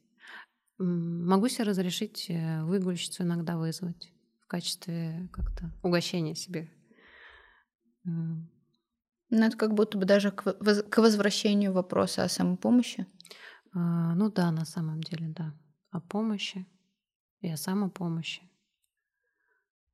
[0.79, 6.71] Могу себе разрешить э, выгульщицу иногда вызвать в качестве как-то угощения себе.
[8.07, 8.49] М,
[9.31, 13.07] Ну, это как будто бы даже к возвращению вопроса о самопомощи.
[13.75, 15.55] а, Ну да, на самом деле, да.
[15.91, 16.67] О помощи
[17.41, 18.43] и о самопомощи.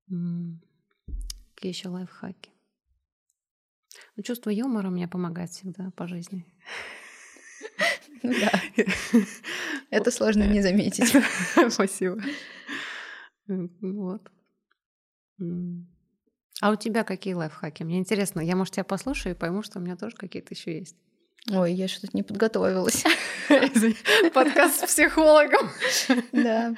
[0.07, 2.51] Какие еще лайфхаки?
[4.17, 6.47] Ну, чувство юмора мне помогает всегда по жизни.
[8.23, 8.53] Ну да,
[9.91, 11.15] это сложно не заметить.
[11.73, 12.21] Спасибо.
[13.47, 14.31] Вот.
[16.61, 17.83] А у тебя какие лайфхаки?
[17.83, 20.97] Мне интересно, я, может, тебя послушаю и пойму, что у меня тоже какие-то еще есть.
[21.53, 23.05] Ой, я что-то не подготовилась.
[24.35, 25.71] Подкаст с психологом.
[26.33, 26.75] Да.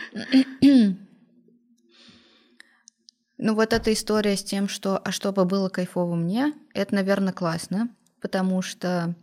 [3.39, 7.89] Ну вот эта история с тем, что «а чтобы было кайфово мне», это, наверное, классно,
[8.21, 9.15] потому что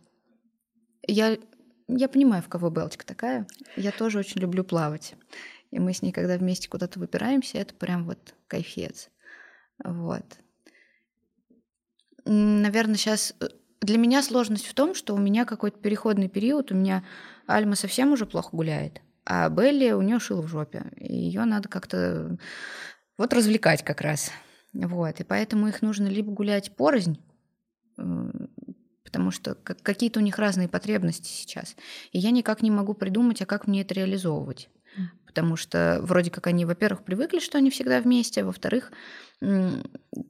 [1.06, 1.38] я,
[1.88, 3.46] я понимаю, в кого Белочка такая.
[3.76, 5.14] Я тоже очень люблю плавать.
[5.70, 9.10] И мы с ней, когда вместе куда-то выбираемся, это прям вот кайфец.
[9.84, 10.26] Вот.
[12.24, 13.36] Наверное, сейчас
[13.86, 17.04] для меня сложность в том, что у меня какой-то переходный период, у меня
[17.48, 22.38] Альма совсем уже плохо гуляет, а Белли у нее шило в жопе, ее надо как-то
[23.18, 24.32] вот развлекать как раз.
[24.74, 27.18] Вот, и поэтому их нужно либо гулять порознь,
[27.96, 31.78] потому что как- какие-то у них разные потребности сейчас.
[32.12, 34.70] И я никак не могу придумать, а как мне это реализовывать.
[35.26, 38.94] Потому что вроде как они, во-первых, привыкли, что они всегда вместе, во-вторых,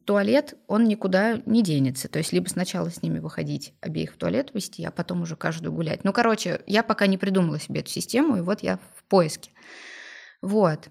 [0.05, 2.07] туалет, он никуда не денется.
[2.07, 5.73] То есть либо сначала с ними выходить, обеих в туалет вести, а потом уже каждую
[5.73, 6.03] гулять.
[6.03, 9.51] Ну, короче, я пока не придумала себе эту систему, и вот я в поиске.
[10.41, 10.89] Вот.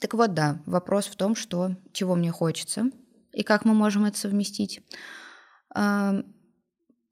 [0.00, 2.90] Так вот, да, вопрос в том, что чего мне хочется
[3.32, 4.80] и как мы можем это совместить.
[5.74, 6.22] А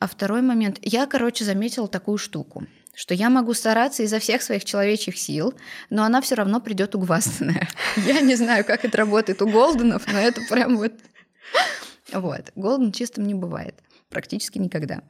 [0.00, 0.78] второй момент.
[0.82, 5.54] Я, короче, заметила такую штуку, что я могу стараться изо всех своих человечьих сил,
[5.90, 7.68] но она все равно придет угвастанная.
[7.96, 10.92] Я не знаю, как это работает у Голденов, но это прям вот...
[12.12, 12.52] Вот.
[12.54, 13.76] Голден чистым не бывает.
[14.10, 15.02] Практически никогда.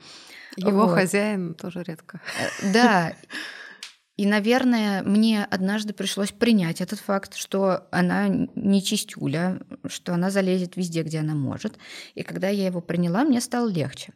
[0.57, 0.95] Его Вот.
[0.95, 2.21] хозяин тоже редко.
[2.39, 3.13] Э, Да.
[4.17, 10.77] И, наверное, мне однажды пришлось принять этот факт, что она не чистюля, что она залезет
[10.77, 11.79] везде, где она может.
[12.15, 14.13] И когда я его приняла, мне стало легче.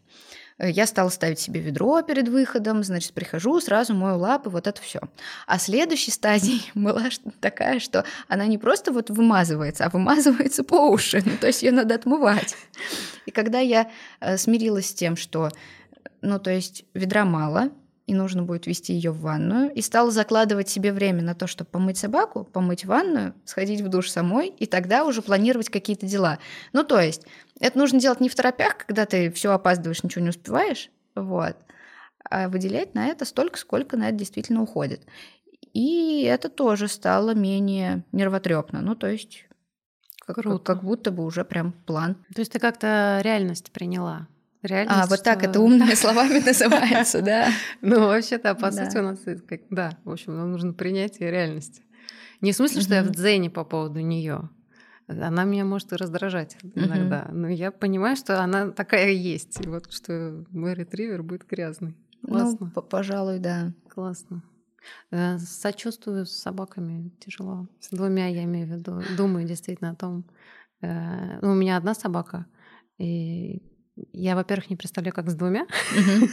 [0.58, 4.80] Э, Я стала ставить себе ведро перед выходом, значит, прихожу, сразу мою лапы, вот это
[4.80, 5.00] все.
[5.46, 7.04] А следующей стадией была
[7.40, 11.22] такая, что она не просто вот вымазывается, а вымазывается по уши.
[11.24, 12.56] Ну, то есть ее надо отмывать.
[13.26, 13.90] И когда я
[14.20, 15.50] э, смирилась с тем, что,
[16.20, 17.70] ну, то есть ведра мало,
[18.06, 21.70] и нужно будет вести ее в ванную, и стала закладывать себе время на то, чтобы
[21.70, 26.38] помыть собаку, помыть ванную, сходить в душ самой, и тогда уже планировать какие-то дела.
[26.72, 27.22] Ну, то есть,
[27.60, 31.56] это нужно делать не в торопях, когда ты все опаздываешь, ничего не успеваешь, вот,
[32.30, 35.02] а выделять на это столько, сколько на это действительно уходит.
[35.72, 38.80] И это тоже стало менее нервотрепно.
[38.80, 39.46] Ну, то есть,
[40.20, 40.58] как, Круто.
[40.58, 42.16] как будто бы уже прям план.
[42.34, 44.26] То есть ты как-то реальность приняла.
[44.66, 47.48] Реальность, А, вот так что- это умными словами называется, да.
[47.83, 49.18] Ну, вообще-то, по сути, у нас.
[49.70, 51.83] Да, в общем, нам нужно принятие реальности.
[52.40, 54.50] Не в смысле, что я в дзене по поводу нее.
[55.09, 57.29] Она меня может и раздражать иногда.
[57.33, 59.64] Но я понимаю, что она такая есть.
[59.64, 61.94] И вот что мой ретривер будет грязный.
[62.26, 62.72] Классно.
[62.74, 63.72] Ну, пожалуй, да.
[63.88, 64.42] Классно.
[65.12, 67.68] Э, Сочувствую с собаками тяжело.
[67.81, 69.00] С двумя я имею в виду.
[69.16, 70.24] Думаю действительно о том.
[70.83, 72.46] э, Ну, у меня одна собака.
[72.98, 73.62] И
[74.12, 75.66] я, во-первых, не представляю, как с двумя.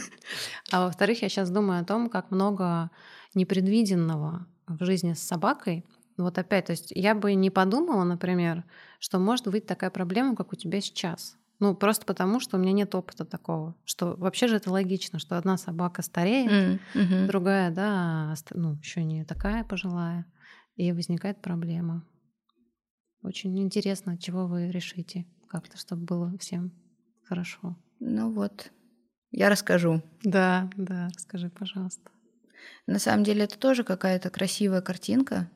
[0.70, 2.90] А во-вторых, я сейчас думаю о том, как много
[3.34, 5.84] непредвиденного в жизни с собакой.
[6.16, 8.64] Вот опять, то есть я бы не подумала, например,
[8.98, 11.36] что может быть такая проблема, как у тебя сейчас.
[11.60, 13.76] Ну, просто потому, что у меня нет опыта такого.
[13.84, 17.26] Что вообще же это логично, что одна собака стареет, мгм.
[17.26, 20.26] другая, да, ну, еще не такая пожилая,
[20.76, 22.04] и возникает проблема.
[23.22, 26.72] Очень интересно, чего вы решите как-то, чтобы было всем
[27.26, 27.76] хорошо.
[28.00, 28.70] Ну вот,
[29.30, 30.02] я расскажу.
[30.22, 32.10] Да, да, расскажи, пожалуйста.
[32.86, 35.50] На самом деле это тоже какая-то красивая картинка,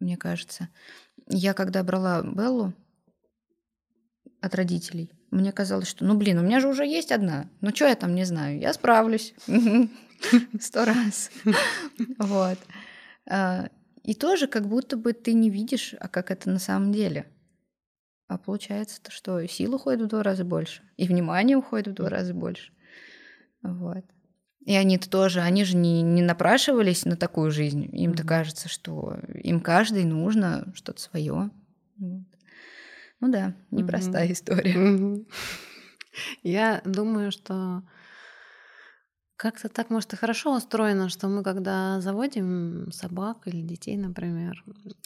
[0.00, 0.68] мне кажется.
[1.28, 2.72] Я когда брала Беллу
[4.40, 7.50] от родителей, мне казалось, что, ну блин, у меня же уже есть одна.
[7.60, 8.58] Ну что я там не знаю?
[8.58, 9.34] Я справлюсь.
[10.60, 11.30] Сто раз.
[12.18, 12.58] Вот.
[13.28, 13.68] А,
[14.04, 17.26] и тоже как будто бы ты не видишь, а как это на самом деле.
[18.28, 22.10] А получается то, что сил уходит в два раза больше, и внимание уходит в два
[22.10, 22.72] раза больше.
[23.62, 24.04] Вот.
[24.60, 27.88] И они-то тоже, они же не, не напрашивались на такую жизнь.
[27.90, 28.26] Им-то mm-hmm.
[28.26, 31.50] кажется, что им каждый нужно что-то свое.
[31.96, 32.26] Вот.
[33.20, 34.32] Ну да, непростая mm-hmm.
[34.32, 34.74] история.
[34.74, 35.26] Mm-hmm.
[36.42, 37.82] Я думаю, что
[39.36, 44.62] как-то так, может, и хорошо устроено, что мы, когда заводим собак или детей, например,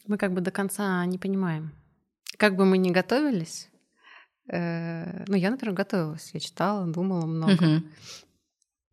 [0.09, 1.73] мы как бы до конца не понимаем.
[2.43, 3.71] Как бы мы ни готовились,
[4.49, 7.53] э, ну, я, например, готовилась, я читала, думала много.
[7.53, 7.83] Угу.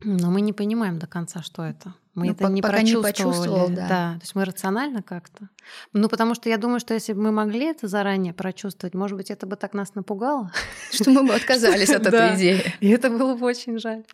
[0.01, 1.95] Но мы не понимаем до конца, что это.
[2.13, 3.07] Мы ну, это не пока прочувствовали.
[3.07, 3.87] Не почувствовал, да.
[3.87, 4.13] да.
[4.13, 5.49] То есть мы рационально как-то.
[5.93, 9.31] Ну, потому что я думаю, что если бы мы могли это заранее прочувствовать, может быть,
[9.31, 10.51] это бы так нас напугало.
[10.91, 12.61] Что мы бы отказались от этой идеи.
[12.81, 14.05] И это было бы очень жаль.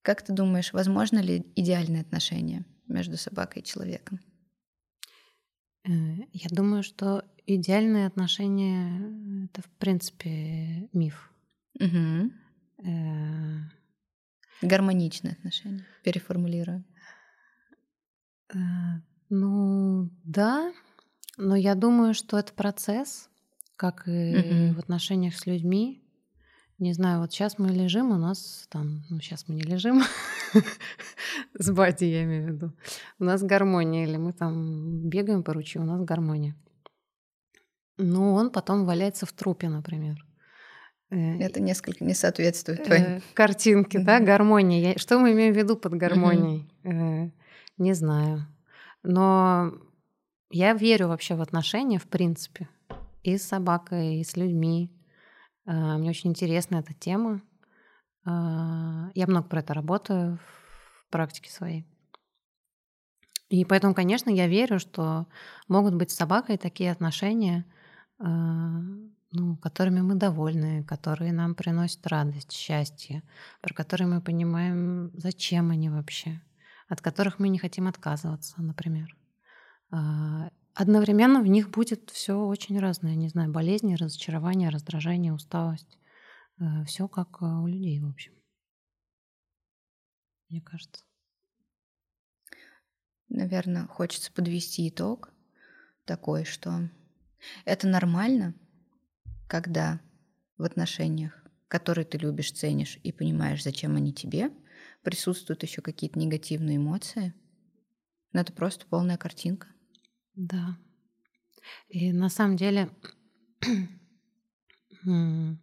[0.00, 4.18] Как ты думаешь, возможно ли идеальные отношения между собакой и человеком?
[5.84, 5.90] Э,
[6.32, 11.30] я думаю, что идеальные отношения это в принципе миф.
[11.80, 12.30] Угу.
[14.62, 16.84] Гармоничные отношения, переформулирую.
[18.52, 18.58] Э,
[19.28, 20.72] ну да,
[21.36, 23.28] но я думаю, что это процесс,
[23.76, 24.74] как и угу.
[24.76, 26.03] в отношениях с людьми.
[26.78, 30.02] Не знаю, вот сейчас мы лежим, у нас там, ну сейчас мы не лежим,
[31.58, 32.72] с бати я имею в виду.
[33.18, 36.56] У нас гармония, или мы там бегаем по ручью, у нас гармония.
[37.96, 40.16] Ну, он потом валяется в трупе, например.
[41.10, 44.98] Э, Это несколько не соответствует э, твоей картинке, да, гармония.
[44.98, 46.68] Что мы имеем в виду под гармонией?
[46.82, 47.30] Э,
[47.78, 48.46] не знаю.
[49.02, 49.72] Но
[50.50, 52.68] я верю вообще в отношения, в принципе,
[53.22, 54.90] и с собакой, и с людьми.
[55.66, 57.42] А, мне очень интересна эта тема.
[58.24, 61.86] А, я много про это работаю в практике своей.
[63.48, 65.26] И поэтому, конечно, я верю, что
[65.68, 67.64] могут быть с собакой такие отношения,
[68.18, 68.80] а,
[69.30, 73.22] ну, которыми мы довольны, которые нам приносят радость, счастье,
[73.60, 76.40] про которые мы понимаем, зачем они вообще,
[76.88, 79.16] от которых мы не хотим отказываться, например.
[80.74, 85.98] Одновременно в них будет все очень разное, не знаю, болезни, разочарование, раздражение, усталость.
[86.58, 88.32] Э, все как э, у людей, в общем.
[90.48, 91.04] Мне кажется.
[93.28, 95.32] Наверное, хочется подвести итог
[96.04, 96.90] такой, что
[97.64, 98.54] это нормально,
[99.48, 100.00] когда
[100.58, 104.50] в отношениях, которые ты любишь, ценишь и понимаешь, зачем они тебе,
[105.02, 107.32] присутствуют еще какие-то негативные эмоции.
[108.32, 109.73] Но это просто полная картинка.
[110.34, 110.76] Да.
[111.88, 112.90] И на самом деле
[115.04, 115.58] мы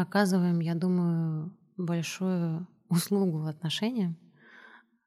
[0.00, 4.14] оказываем, я думаю, большую услугу в отношениях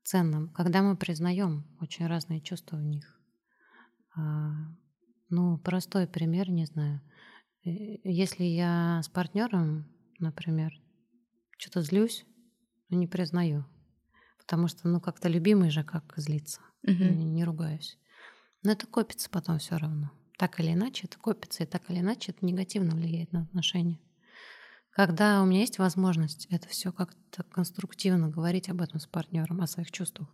[0.04, 3.20] ценным, когда мы признаем очень разные чувства в них.
[4.16, 4.52] А,
[5.30, 7.02] ну, простой пример, не знаю.
[7.64, 7.70] Э,
[8.04, 9.86] если я с партнером,
[10.18, 10.74] например,
[11.58, 12.26] что-то злюсь,
[12.90, 13.66] но не признаю,
[14.40, 17.04] потому что, ну, как-то любимый же как злиться, угу.
[17.04, 18.00] не, не ругаюсь.
[18.64, 20.12] Но это копится потом все равно.
[20.38, 24.00] Так или иначе это копится, и так или иначе это негативно влияет на отношения.
[24.92, 29.68] Когда у меня есть возможность это все как-то конструктивно говорить об этом с партнером, о
[29.68, 30.30] своих чувствах,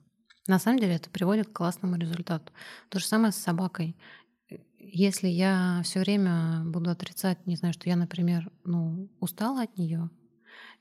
[0.48, 2.54] на самом деле это приводит к классному результату.
[2.90, 3.98] То же самое с собакой.
[4.78, 10.10] Если я все время буду отрицать, не знаю, что я, например, ну, устала от нее,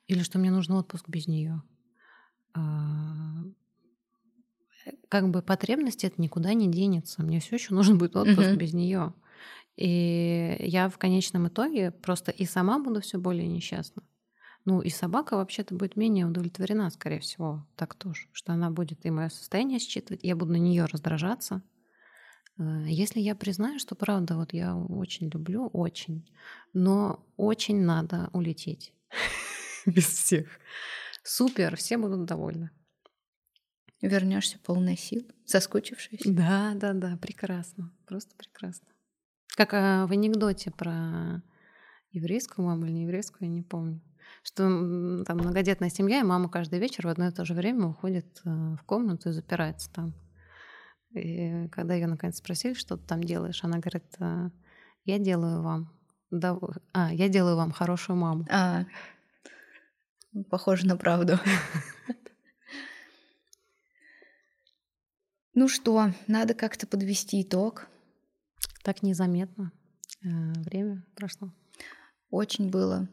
[0.07, 1.62] или что мне нужен отпуск без нее,
[2.52, 3.42] а,
[5.08, 7.22] как бы потребность это никуда не денется.
[7.22, 8.56] Мне все еще нужен будет отпуск uh-huh.
[8.56, 9.14] без нее.
[9.76, 14.02] И я в конечном итоге просто и сама буду все более несчастна.
[14.64, 19.10] Ну и собака вообще-то будет менее удовлетворена, скорее всего, так тоже, что она будет и
[19.10, 21.62] мое состояние считывать, я буду на нее раздражаться.
[22.58, 26.30] Э, если я признаю, что правда, вот я очень люблю, очень,
[26.72, 28.94] но очень надо улететь
[29.87, 30.48] без всех.
[31.22, 32.70] Супер, все будут довольны.
[34.09, 36.21] Вернешься полной сил, соскучившись.
[36.25, 38.87] Да, да, да, прекрасно, просто прекрасно.
[39.57, 41.42] Как а, в анекдоте про
[42.11, 44.02] еврейскую маму или не еврейскую, я не помню.
[44.42, 44.65] Что
[45.25, 48.50] там многодетная семья, и мама каждый вечер в одно и то же время уходит э,
[48.50, 50.15] в комнату и запирается там.
[51.15, 54.50] И когда ее наконец спросили, что ты там делаешь, она говорит, «Э,
[55.05, 55.90] я делаю вам,
[56.92, 58.46] а, я делаю вам хорошую маму.
[58.50, 58.85] А,
[60.50, 61.38] похоже на правду.
[65.55, 67.87] Ну что, надо как-то подвести итог.
[68.83, 69.73] Так незаметно.
[70.23, 70.29] Э,
[70.63, 71.52] время прошло.
[72.31, 73.09] Очень было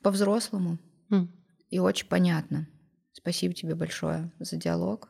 [0.00, 0.78] по-взрослому
[1.10, 1.30] М.
[1.70, 2.68] и очень понятно.
[3.12, 5.08] Спасибо тебе большое за диалог.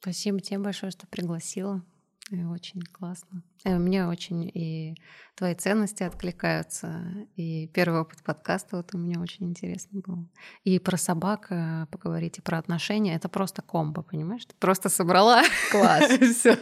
[0.00, 1.82] Спасибо тебе большое, что пригласила.
[2.30, 3.42] И очень классно.
[3.64, 4.94] Э, Мне очень и
[5.34, 7.26] твои ценности откликаются.
[7.34, 10.28] И первый опыт подкаста вот у меня очень интересный был.
[10.62, 13.16] И про собак э, поговорить, и про отношения.
[13.16, 14.46] Это просто комбо, понимаешь?
[14.46, 15.42] Ты просто собрала.
[15.72, 16.08] Класс.
[16.20, 16.56] Все.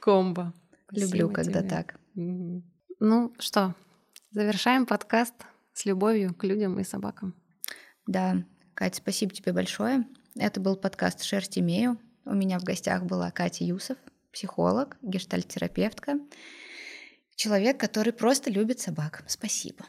[0.00, 0.54] Комбо.
[0.90, 2.00] Люблю, когда так.
[2.14, 3.74] Ну что,
[4.30, 5.34] завершаем подкаст
[5.74, 7.34] с любовью к людям и собакам.
[8.06, 8.44] Да,
[8.74, 10.06] Катя, спасибо тебе большое.
[10.36, 11.98] Это был подкаст «Шерсть имею».
[12.24, 13.98] У меня в гостях была Катя Юсов,
[14.34, 16.18] психолог, гештальтерапевтка,
[17.36, 19.24] человек, который просто любит собак.
[19.26, 19.86] Спасибо.